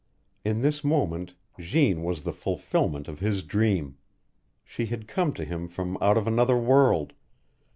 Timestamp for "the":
2.23-2.33